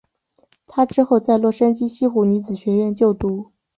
[0.65, 3.51] 她之后在洛杉矶西湖女子学院就读。